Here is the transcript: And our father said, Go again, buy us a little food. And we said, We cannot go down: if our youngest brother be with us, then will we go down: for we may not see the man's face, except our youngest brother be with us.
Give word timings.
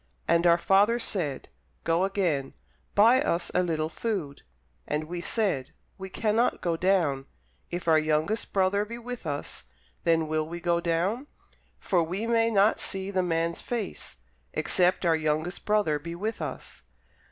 And 0.27 0.47
our 0.47 0.57
father 0.57 0.97
said, 0.97 1.47
Go 1.83 2.05
again, 2.05 2.55
buy 2.95 3.21
us 3.21 3.51
a 3.53 3.61
little 3.61 3.87
food. 3.87 4.41
And 4.87 5.03
we 5.03 5.21
said, 5.21 5.73
We 5.99 6.09
cannot 6.09 6.59
go 6.59 6.75
down: 6.75 7.27
if 7.69 7.87
our 7.87 7.99
youngest 7.99 8.51
brother 8.51 8.83
be 8.83 8.97
with 8.97 9.27
us, 9.27 9.65
then 10.03 10.27
will 10.27 10.47
we 10.47 10.59
go 10.59 10.79
down: 10.81 11.27
for 11.77 12.01
we 12.01 12.25
may 12.25 12.49
not 12.49 12.79
see 12.79 13.11
the 13.11 13.21
man's 13.21 13.61
face, 13.61 14.17
except 14.53 15.05
our 15.05 15.15
youngest 15.15 15.65
brother 15.65 15.99
be 15.99 16.15
with 16.15 16.41
us. 16.41 16.81